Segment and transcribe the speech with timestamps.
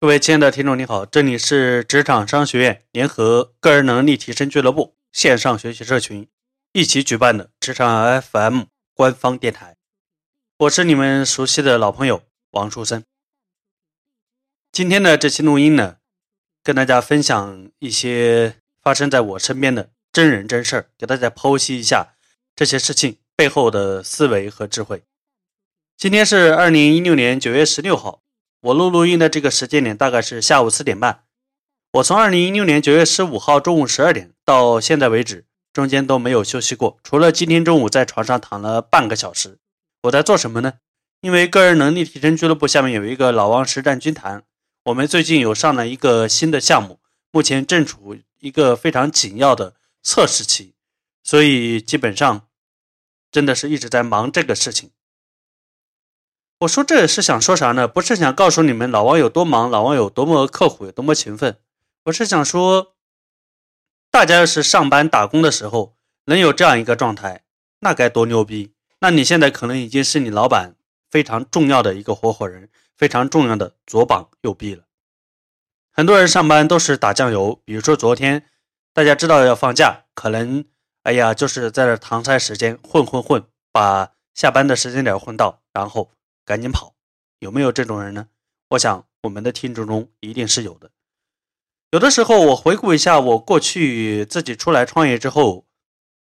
[0.00, 6.28] 各位亲爱的听众，你好，这里是职场商学院联合个人能力提升俱乐部线上学习社群
[6.72, 9.74] 一起举办的职场 FM 官方电台，
[10.58, 12.22] 我是你们熟悉的老朋友
[12.52, 13.02] 王书生。
[14.70, 15.96] 今天的这期录音呢，
[16.62, 22.14] 跟大家分享一些发生在我身边的真人真事儿，给大家剖析一下
[22.54, 25.02] 这些事情背后的思维和智慧。
[25.96, 28.22] 今天是二零一六年九月十六号。
[28.60, 31.24] 我录录音的这个时间点大概是下午四点半。
[31.92, 39.58] 我从二零一六年九月十五号中午十二点到现在为止，中间都没有休息过，除了今天中午在床上躺了半个小时。
[40.02, 40.74] 我在做什么呢？
[41.20, 44.42] 因为个人能力提升俱乐部下面有一个老王实战军团，
[44.86, 46.98] 我们最近有上了一个新的项目，
[47.30, 50.74] 目前正处一个非常紧要的测试期，
[51.22, 52.48] 所以基本上
[53.30, 54.90] 真的是一直在忙这个事情。
[56.60, 57.86] 我说这是想说啥呢？
[57.86, 61.56] 不是想告诉你们老王有多忙，老王有多么刻苦，有多么勤奋。
[62.06, 62.96] 我是想说，
[64.10, 67.44] 大家要是上班打工的时候能有这样一个状态，
[67.78, 68.72] 那该多牛逼！
[68.98, 70.74] 那你现在可能已经是你老板
[71.08, 74.82] 非常重要的一个合伙人，非常重要的左膀右臂了。
[75.92, 78.44] 很多人上班都是打酱油，比如说昨天
[78.92, 80.64] 大家知道要放假，可能
[81.04, 86.10] 哎呀就是在这搪塞时间，混混混，把下班的时间点混到，然后。
[86.48, 86.94] 赶紧跑，
[87.40, 88.28] 有没有这种人呢？
[88.70, 90.90] 我想我们的听众中一定是有的。
[91.90, 95.66] 有的时候我回顾一下我过去自己出来创业之后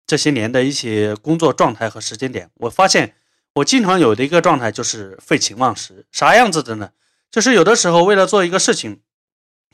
[0.08, 3.14] 这些年的一些工作状态和时间点，我发现
[3.54, 6.08] 我经常有的一个状态就是废寝忘食。
[6.12, 6.90] 啥样子的呢？
[7.30, 9.02] 就是有的时候为了做一个事情，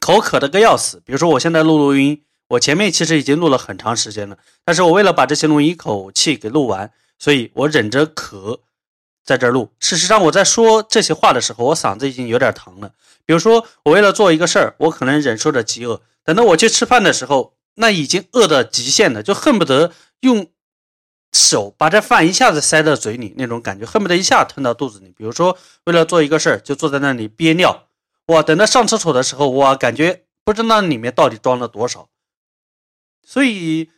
[0.02, 1.02] 口渴的个要死。
[1.06, 8.60] 比如说我现在录录音，我前面其实已经录了很长时间了，但是我为了把这些录音一口气给录完，所以我忍着渴。
[9.26, 9.72] 在这录。
[9.80, 12.94] 事实上，我在说这些话的时候，我嗓子已经有点疼了。
[13.26, 16.02] 比如说，我为了做一个事儿，我可能忍受着饥饿。
[16.24, 20.48] 等到我去吃饭的时候，那已经饿到极限了，就恨不得用
[21.34, 25.12] 手把这饭一下子塞到嘴里，那种感觉，恨不得一下吞到肚子里。
[25.18, 27.88] 比如说，为了做一个事儿，就坐在那里憋尿。
[28.28, 32.10] 哇，等到上厕所的时候，哇，感觉不知道里面到底装了多少。
[33.26, 33.90] 所以，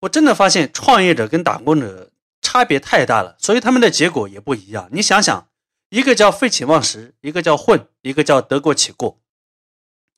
[0.00, 2.08] 我真的发现，创业者跟打工者。
[2.42, 4.90] 差别太大了，所以他们的结果也不一样。
[4.92, 5.48] 你想想，
[5.88, 9.20] 一个叫废寝忘食，一个叫混，一个叫得过且过。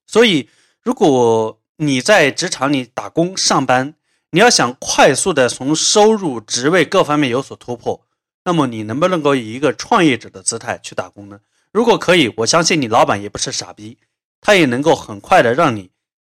[0.06, 0.48] 所以，
[0.82, 3.94] 如果你在职场里打工上班，
[4.30, 8.06] 你要想快速的从收入、职位各方面有所突破，
[8.44, 11.40] 那么你能不能够以一个创业者的姿态去打工呢？
[11.72, 13.98] 如果可以，我相信你老板也不是傻逼，
[14.40, 15.90] 他也能够很快的让你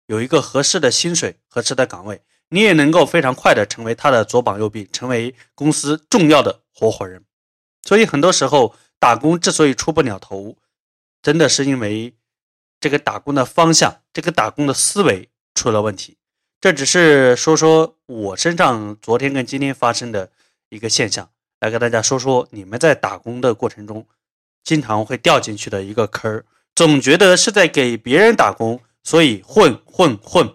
[0.06, 2.22] 有一个合适的薪水、合适的岗位。
[2.48, 7.24] 你也能够非常快的成为他的左膀右臂，成为公司重要的合伙人。
[7.82, 10.56] 所以很多时候打工之所以出不了头，
[11.22, 12.14] 真的是因为
[12.80, 16.16] 这个打工的方向、这个打工的思维出了问题。
[16.60, 20.30] 这只是说说我身上昨天跟今天发生的
[20.68, 21.30] 一个现象，
[21.60, 24.06] 来跟大家说说你们在打工的过程中
[24.64, 30.54] 经常会掉进去的一个坑儿，总觉得是在给别人打工，所以混混混。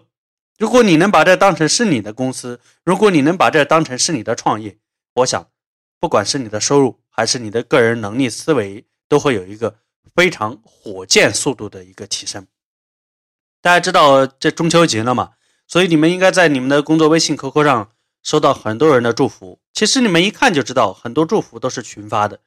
[0.62, 4.78] 如果你能把这当成是你的公司，如果你能把这当成是你的创业，
[5.14, 5.48] 我想，
[5.98, 9.74] 不管是你的收入还是你的个人能力思维，都会有一个
[10.14, 12.46] 非常火箭速度的一个提升。
[13.60, 15.30] 大家知道这中秋节了嘛？
[15.66, 17.90] 所以你们应该在你们的工作微信、QQ 上
[18.22, 19.58] 收到很多人的祝福。
[19.72, 22.38] 其实你们一看就知道，很多祝福都是群发的。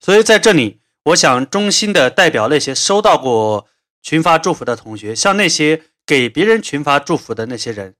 [0.00, 3.68] 所以在这里，我想衷心的代表那些收到过
[4.02, 5.84] 群发祝福的同学，向那些。
[6.10, 7.94] 给别人群发祝福的那些人，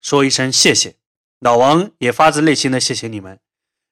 [0.00, 0.94] 说一声谢谢。
[1.40, 3.38] 老王也发自内心的谢谢你们，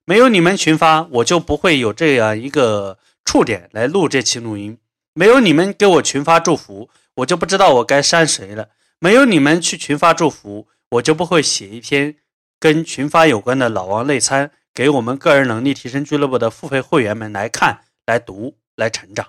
[0.06, 4.78] 没有你们群发，我就不会有这样一个触点来录这期录音。
[5.12, 8.70] 没有你们给我群发祝福，我就不知道我该删谁了。
[9.00, 12.16] 没有你们去群发祝福，我就不会写一篇
[12.58, 19.26] 跟群发有关的老王内参，给我们个人能力提升俱乐部的付费会员们来看、来读、来成长。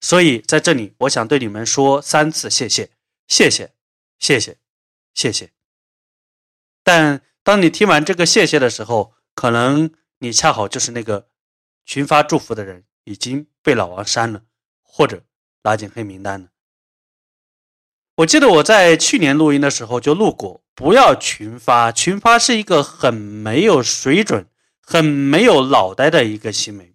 [0.00, 2.88] 所以在这里，我想对你们说三次谢谢，
[3.28, 3.73] 谢谢。
[4.24, 4.56] 谢谢，
[5.12, 5.52] 谢谢。
[6.82, 11.28] 但当你听完这个谢谢的时候，可能你恰好就是那个
[11.84, 14.44] 群发祝福的人，已经被老王删了，
[14.82, 15.24] 或者
[15.62, 16.48] 拉进黑名单了。
[18.14, 24.46] 我记得我在去年录音的时候就录过，不要群发，群发是一个很没有水准、
[24.80, 26.94] 很没有脑袋的一个行为。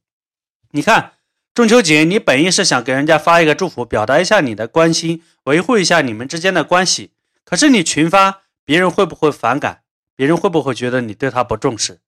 [0.72, 1.14] 你看。
[1.56, 7.12] 中秋节，你本意是想给人家发一个祝福，表达一下你的关心，维护一下你们之间的关系。
[7.50, 9.82] 可是你群发，别人会不会反感？
[10.16, 12.00] 别人会不会觉得你对他不重视？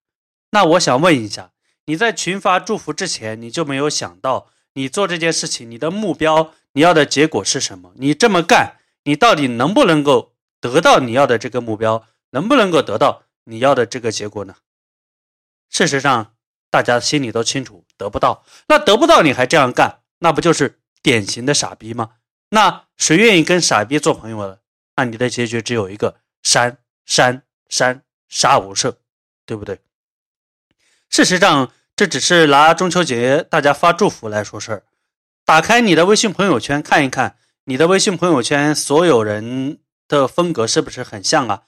[0.51, 1.49] 那我想问一下，
[1.85, 7.91] 你在群发祝福之前，你就没有想到，你做这件事情，你的目标，你要的结果是什么？
[7.95, 12.05] 你这么干，你到底能不能够得到你要的这个目标？
[12.29, 14.57] 能不能够得到你要的这个结果呢？
[15.71, 16.35] 事实上，
[16.69, 18.45] 大家心里都清楚，得不到。
[18.67, 22.11] 那得不到你还这样干，那不就是典型的傻逼吗？
[22.49, 24.57] 那谁愿意跟傻逼做朋友呢？
[25.01, 28.97] 那你的结局只有一个：删删删，杀无赦，
[29.47, 29.79] 对不对？
[31.09, 34.83] 事实上，这只是拿中秋节大家发祝福来说事儿。
[35.43, 41.63] 打开你的微信朋友圈看一看，你的微信朋友圈所有人的风格是不是很像啊？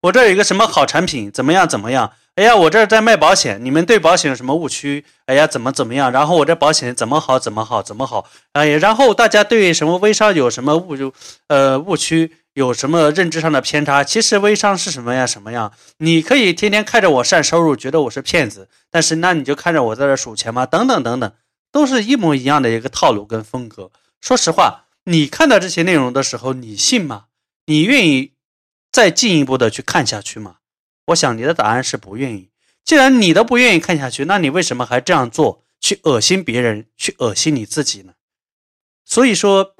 [0.00, 2.14] 我这有一个什么好产品，怎么样怎么样？
[2.36, 5.04] 哎呀，我这在卖保险，你们对保险有什么误区？
[5.26, 6.10] 哎呀，怎么怎么样？
[6.10, 8.26] 然后我这保险怎么好怎么好怎么好？
[8.52, 10.96] 哎呀，然后大家对什么微商有什么误
[11.48, 12.36] 呃误区？
[12.54, 14.02] 有什么认知上的偏差？
[14.04, 15.26] 其实微商是什么呀？
[15.26, 15.72] 什么样？
[15.98, 20.64] 你可以天天看着我晒收入，觉得我是骗子，但是那你就看着我在这数钱吗？
[20.64, 21.32] 等等等等，
[21.70, 23.90] 都是一模一样的一个套路跟风格。
[24.22, 27.24] 说实话，你看到这些内容的时候，你信吗？
[27.66, 28.32] 你愿意
[28.90, 30.56] 再进一步的去看下去吗？
[31.06, 32.50] 我想你的答案是不愿意。
[32.84, 38.12] 既然你都不愿意看下去，那你为什么还这样做，去恶心别人，去恶心你自己呢？
[39.04, 39.74] 所以说。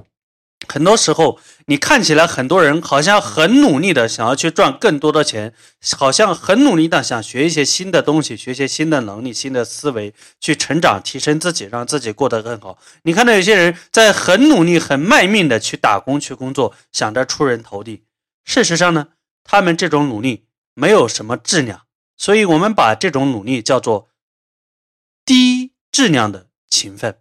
[0.68, 5.52] 很多时候，你看起来很多人好像很努力的想要去赚更多的钱，
[5.96, 12.78] 好像很努力的想学一些新的东西，学一些新的能力、新的思维，去成长、提升自己，让自己过得更好。
[13.02, 18.04] 你看到有些人在很努力、很卖命的去打工、去工作，想着出人头地。
[18.44, 19.08] 事实上呢，
[19.42, 21.86] 他们这种努力没有什么质量，
[22.16, 24.08] 所以我们把这种努力叫做
[25.24, 27.18] 低质量的勤奋。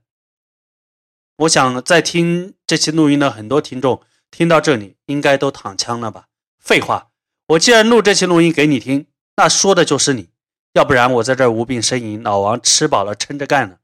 [1.37, 6.27] 我想在听这期录音的很多听众听到这里，应该都躺枪了吧？
[6.59, 7.09] 废话，
[7.47, 10.29] 我既然录这期录音给你听，那说的就是你。
[10.73, 13.79] 要不然我在这无病呻吟，老王吃饱了撑着干呢。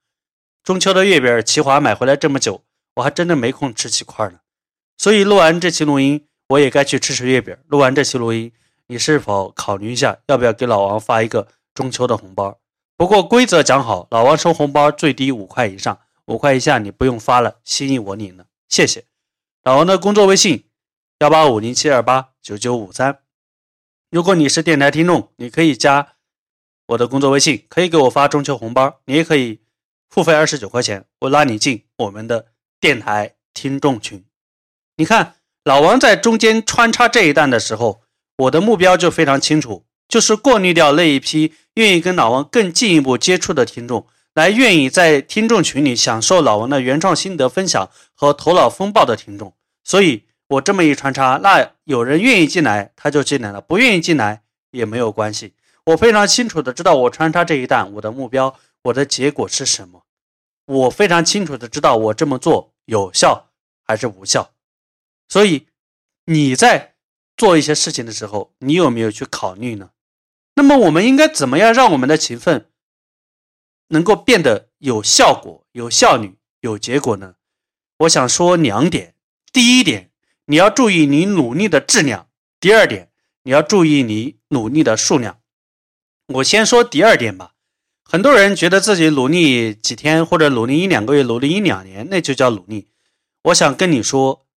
[0.63, 2.63] 中秋的月饼，齐华买回来这么久，
[2.95, 4.39] 我还真的没空吃几块呢。
[4.97, 7.57] 所以录完这期录音，我也该去吃吃月饼。
[7.67, 8.53] 录完这期录音，
[8.87, 12.57] 你是否考虑一下，要不要给老王发一个中秋的红包？
[12.95, 15.99] 不过规则讲好，老王收红包最低五块以上。
[16.25, 19.05] 五块以下你不用发了，心意我领了，谢谢。
[19.63, 20.65] 老王的工作微信：
[21.19, 23.19] 幺八五零七二八九九五三。
[24.09, 26.15] 如果你是电台听众，你可以加
[26.87, 28.99] 我的工作微信，可以给我发中秋红包。
[29.05, 29.61] 你也可以
[30.09, 32.47] 付费二十九块钱，我拉你进我们的
[32.79, 34.25] 电台听众群。
[34.97, 38.01] 你看，老王在中间穿插这一段的时候，
[38.37, 44.07] 我的目标就非常清楚，就是过滤掉那一批愿意跟老王更进一步接触的听众。
[44.33, 55.55] 来愿意在听众群里享受老王的原创心得分享和头脑风暴的听众，所以我这么一穿插，那有人愿意进来他就进来了，不愿意进来也没有关系。
[55.85, 60.03] 我非常清楚的知道我穿插这一段我的目标，我的结果是什么。
[60.65, 63.47] 我非常清楚的知道我这么做有效
[63.83, 64.51] 还是无效。
[65.27, 65.65] 所以
[66.25, 66.93] 你在
[67.37, 69.91] 做一些事情的时候，你有没有去考虑呢？
[70.55, 72.69] 那么我们应该怎么样让我们的勤奋？
[73.89, 77.35] 能够变得有效果、有效率、有结果呢？
[77.99, 79.13] 我想说两点：
[79.53, 80.11] 第一点，
[80.45, 82.27] 你要注意你努力的质量；
[82.59, 83.11] 第二点，
[83.43, 85.39] 你要注意你努力的数量。
[86.27, 87.53] 我先说第二点吧。
[88.03, 92.87] 很多人觉得自己努力几天，或者努力一两个月、努力一两年，那就叫努力。
[93.43, 94.47] 我想跟你说，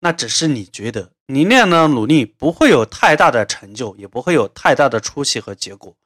[0.00, 5.96] 那只是你觉得，你那样的努力不会有太大的成就，也不会有太大的出息和结果。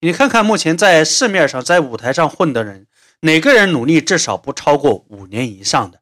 [0.00, 2.86] 你看看目前在市面上在舞台上混的人，
[3.20, 6.00] 哪个人努力至少不超过五年以上的？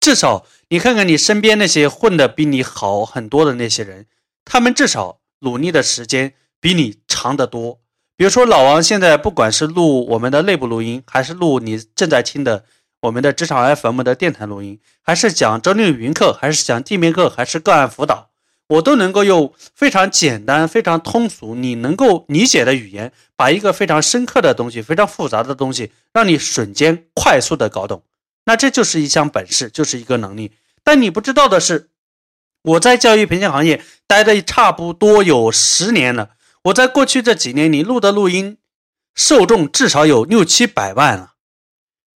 [0.00, 4.06] 至少你看看你身边那些混的比你好很多的那些人，
[4.44, 7.80] 他们至少努力的时间比你长得多。
[8.16, 12.64] 比如说老王现在不管是录我们的内部录音，还是录你正在听的
[13.02, 18.30] 我们的职场 FM 的电台录音，还是讲周六语音课，还是讲地面课，还是个案辅导。
[18.68, 28.04] 我都能够用非常简单、非常通俗、你能够理解的语言，把一个非常深刻的东西、非常复杂的东西，让你瞬间快速的搞懂。
[28.44, 30.52] 那这就是一项本事，就是一个能力。
[30.84, 31.90] 但你不知道的是，
[32.62, 36.30] 我在教育培训行业待的差不多有十年了。
[36.66, 38.58] 我在过去这几年里录的录音，
[39.12, 41.31] 受众至少有六七百万了。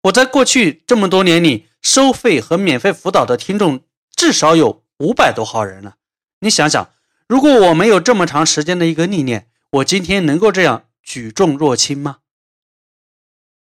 [0.03, 3.85] 我在过去这么多年里，收费和免费辅导的听众
[4.17, 5.97] 至少有五百多号人了。
[6.41, 6.91] 你想想，
[7.29, 12.19] 如果我没有这么长时间的一个历练，我今天能够这样举重若轻吗？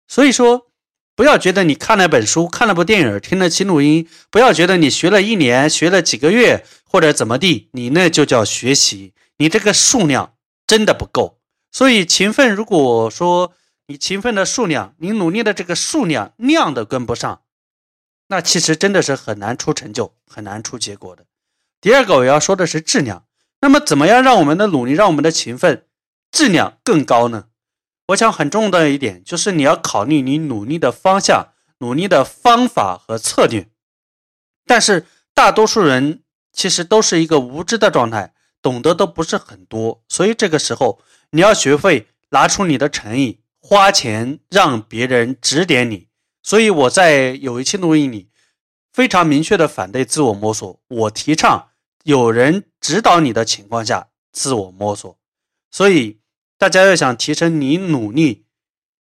[0.07, 0.67] 所以说，
[1.13, 11.39] 不要觉得你看了本书、看了部电影、听了期录音，不要觉得你学了一年、学了几个月或者怎么地，你那就叫学习，你这个数量真的不够。
[11.71, 13.53] 所以勤奋，如果说
[13.89, 17.41] 你勤奋的数量，你努力的这个数量量都跟不上，
[18.27, 21.25] 那其实真的是很难出成就，很难出结果的。
[21.81, 23.25] 第二个我要说的是质量。
[23.61, 25.87] 那么，怎么样让我们的努力，让我们的勤奋
[26.31, 27.45] 质量更高呢？
[28.09, 33.69] 我想很重要的一点就是你要考虑你努力的方向、努力的方法和策略。
[34.67, 36.21] 但是大多数人
[36.53, 40.03] 其实都是一个无知的状态，懂得都不是很多。
[40.07, 46.07] 所以这个时候你要学会拿出你的诚意，花钱让别人指点你。
[46.41, 48.29] 所以我在有一期录音里
[48.91, 51.67] 非常明确的反对自我摸索，我提倡。
[52.05, 55.19] 有人指导你的情况下，自我摸索。
[55.69, 56.21] 所以，
[56.57, 58.45] 大家要想提升你努力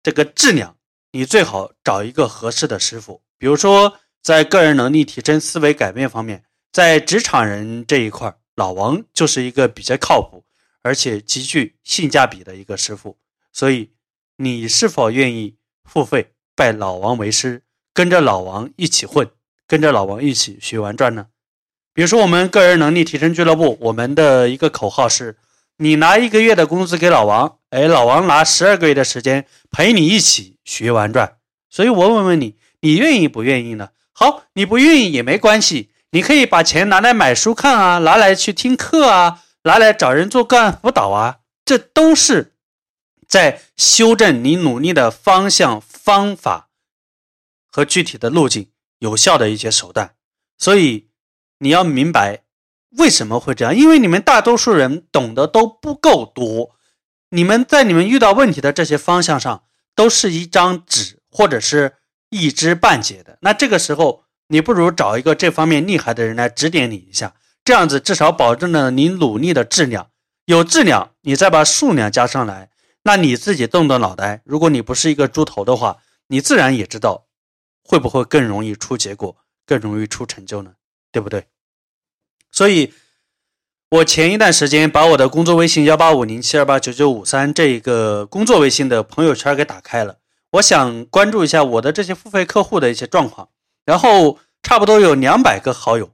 [0.03, 0.77] 这个质量，
[1.13, 3.23] 你最好找一个合适的师傅。
[3.39, 10.45] 比如说，在个人能力提升、思维改变方面，在职场人这一块，老王就是一个比较靠谱，
[10.83, 13.19] 而且极具性价比的一个师傅。
[13.53, 13.91] 所以，
[14.43, 19.29] 你是否愿意付费拜老王为师，跟着老王一起混，
[19.67, 21.27] 跟着老王一起学玩转呢？
[21.93, 25.37] 比如说，我们个人能力提升俱乐部，我们的一个口号是：
[25.77, 31.37] 你拿一个月的工资给老王，哎，老王拿十二个月的时间陪你一起学玩转。
[31.69, 33.91] 所以我问问你，你愿意不愿意呢？
[34.15, 42.55] 好，你不愿意也没关系，你可以把钱拿来买书看啊，拿来去听课啊，拿来找人做个案辅导啊，这都是
[43.31, 46.69] 在修正你努力的方向、方法
[47.73, 48.69] 和具体的路径，
[48.99, 50.17] 有效的一些手段。
[50.59, 51.07] 所以。
[51.63, 52.45] 你要明白
[52.97, 56.75] 为什么会这样，因为你们大多数人懂得都不够多。
[57.29, 61.97] 你们在你们遇到问题的这些方向上，都是一张纸或者是
[62.31, 63.37] 一知半解的。
[63.43, 70.09] 那这个时候，你不如找一个这方面厉害的人来指点你一下，这样子至少保证了你努力的质量。
[70.47, 72.71] 有质量，你再把数量加上来，
[73.03, 74.43] 那你自己动动脑袋。
[74.45, 77.27] 如果你不是一个猪头的话，你自然也知道
[77.83, 80.73] 会不会更容易出结果，更容易出成就呢？
[81.11, 81.47] 对不对？
[82.53, 82.93] 所以，
[83.91, 90.19] 我前一段时间把我的工作微信幺八五零七二八九九五三这一个工作微信的朋友圈给打开了，
[90.53, 93.49] 我想关注一下我的这些付费客户的一些状况。
[93.85, 96.13] 然后差不多有两百个好友，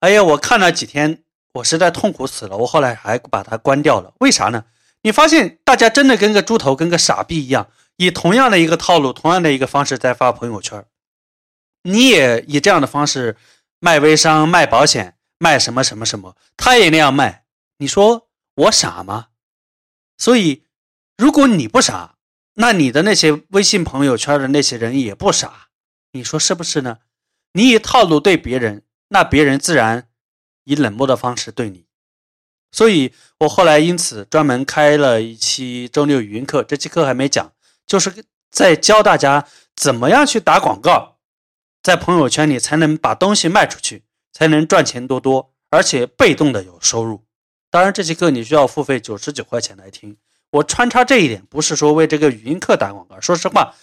[0.00, 2.56] 哎呀，我看了几天，我实在痛苦死了。
[2.56, 4.64] 我后来还把它关掉了，为啥呢？
[5.06, 10.84] 你发现大家真的跟个猪头、跟个傻逼一样，以同样的一个套路、同样的一个方式在发朋友圈，
[11.82, 13.36] 你也以这样的方式。
[13.78, 17.44] 卖微商、卖保险、卖什么什么什么，他也那样卖。
[17.78, 19.28] 你说我傻吗？
[20.18, 20.64] 所以，
[21.16, 22.16] 如果你不傻，
[22.54, 25.68] 那你的那些微信朋友圈的那些人也不傻。
[26.12, 26.98] 你说是不是呢？
[27.52, 30.08] 你以套路对别人，那别人自然
[30.64, 31.85] 以冷漠的方式对你。
[32.72, 37.52] 所以我后来因此专门开了一期周六语音课，这期课还没讲，
[37.86, 41.16] 就是在教大家怎么样去打广告。
[41.82, 47.24] 在朋友圈里才能把东西卖出去，才能赚钱多多，而且被动的有收入。
[47.70, 50.16] 当然，这节课你需要付费九十九块钱来听。
[50.50, 53.20] 我穿插这一点，不是说为这个语音课打广告。
[53.20, 53.74] 说实话，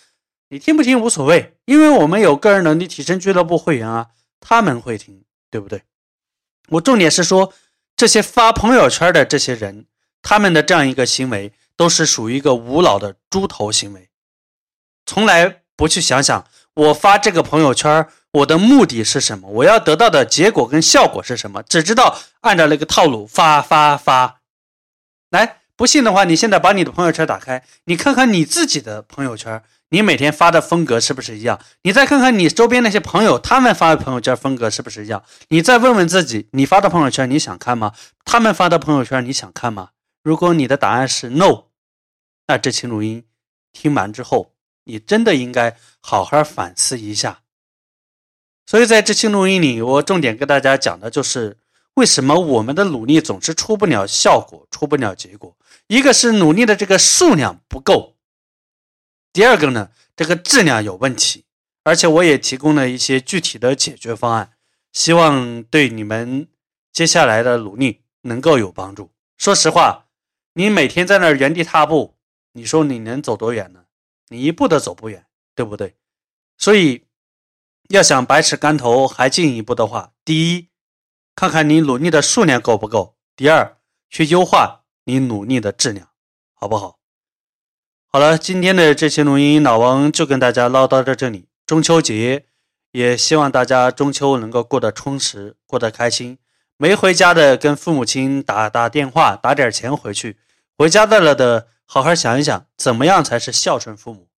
[0.50, 4.08] 你听不听无所谓，因为我们有个人能力提升俱乐部会员啊，
[4.42, 5.84] 他们会听，对不对？
[6.70, 7.54] 我重点是说，
[8.04, 9.86] 这些发朋友圈的这些人，
[10.22, 14.10] 他们的这样一个行为，都是属于一个无脑的猪头行为，
[15.06, 16.46] 从来不去想想。
[16.74, 19.48] 我发这个朋友圈，我的目的是什么？
[19.48, 21.64] 我要得到的结果跟效果是什么？
[21.64, 24.42] 只知道按照那个套路发发发。
[25.30, 31.60] 来，不信的话，你现在把你的朋友圈打开，你看看你自己的朋友圈，你每天发的风格是不是一样？
[31.82, 35.22] 你再看看你周边那些朋友，他们发的朋友圈风格是不是一样？
[35.50, 37.92] 你再问问自己，你发的朋友圈你想看吗？
[38.24, 39.90] 他们发的朋友圈你想看吗？
[40.24, 41.64] 如果你的答案是 no，
[42.48, 43.26] 那这期录音
[43.74, 44.54] 听完之后。
[44.86, 47.40] 你真的应该好好反思一下。
[48.66, 51.58] 所以在这期录音里，我重点跟大家讲的就是
[51.96, 55.56] 为什么我们的努力总是出不了效果、出不了结果。
[55.88, 58.16] 一个是努力的这个数量不够，
[59.32, 61.46] 第二个呢，这个质量有问题。
[61.84, 64.54] 而且我也提供了一些具体的解决方案，
[64.94, 66.48] 希望对你们
[66.94, 69.12] 接下来的努力能够有帮助。
[69.38, 70.06] 说实话，
[70.54, 72.16] 你每天在那儿原地踏步，
[72.54, 73.84] 你说你能走多远呢？
[74.30, 75.96] 你一步都走不远，对不对？
[76.58, 77.04] 所以
[77.90, 80.70] 要想百尺竿头还进一步的话，第一，
[81.36, 83.78] 看看你努力的数量够不够；第二，
[84.10, 86.10] 去优化你努力的质量，
[86.54, 87.00] 好不好？
[88.08, 91.48] 好了，今天的这期录音，老王就跟大家唠叨到这里。
[91.66, 92.46] 中秋节，
[92.92, 96.38] 也希望大家中秋能够过得充实，过得开心。
[96.78, 100.36] 没回家的，跟父母亲打打电话，打点钱回去；
[100.78, 101.68] 回家的了的。
[101.86, 104.30] 好好想一想，怎么样才是孝顺父母？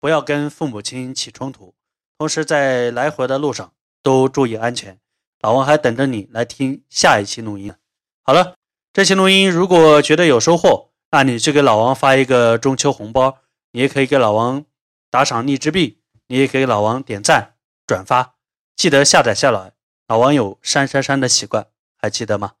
[0.00, 1.74] 不要跟父母亲起冲突。
[2.18, 3.72] 同时在来回的路上
[4.02, 4.98] 都注意安全。
[5.42, 7.74] 老王还等着你来听下一期录音。
[8.22, 8.54] 好了，
[8.92, 13.38] 这期录音如果觉得有收获，那你就给老王发一个中秋红包，
[13.72, 14.64] 你也可以给老王
[15.10, 17.56] 打赏荔枝币，你也可以给老王点赞
[17.86, 18.36] 转发，
[18.76, 19.72] 记得下载下来。
[20.06, 22.52] 老王有删删删的习惯，还记得吗？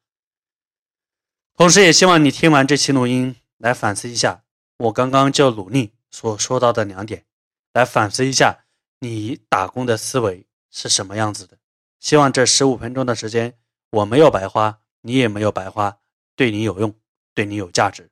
[1.54, 4.42] 同时也希望你听完这期录音来反思一下
[4.78, 7.24] 我刚刚就努力所说到的两点，
[7.72, 8.64] 来反思一下
[8.98, 11.58] 你打工的思维是什么样子的。
[12.02, 13.56] 希望这十五分钟的时间
[13.90, 16.00] 我没有白花，你也没有白花，
[16.34, 16.92] 对你有用，
[17.32, 18.10] 对你有价值。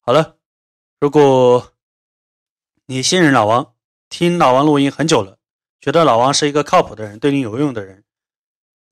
[0.00, 0.38] 好了，
[0.98, 1.74] 如果
[2.86, 3.74] 你信任老王，
[4.08, 5.38] 听老王录音很久了，
[5.82, 8.04] 觉得老王是一个靠谱的人，对你有用的人，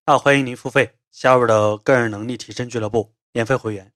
[0.04, 3.14] 那欢迎您付费加入到个人能力提升俱乐部。
[3.32, 3.94] 免费会员，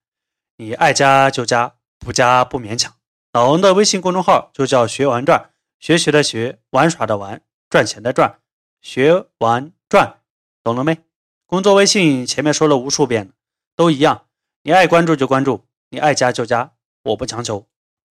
[0.57, 2.95] 你爱加就加，不加不勉强。
[3.33, 8.41] 老王的微信公众号就叫“学玩转”，学习的学，玩耍的玩，赚钱的赚，
[8.85, 10.21] 学完赚，
[10.63, 10.99] 懂了没？
[11.47, 13.33] 工作微信前面说了无数遍了，
[13.75, 14.27] 都一样。
[14.63, 17.67] 你爱关注就关注，你爱加就加，我不强求。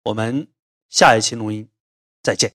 [0.04, 0.48] 我们
[0.88, 1.68] 下一期录音
[2.22, 2.50] 再见。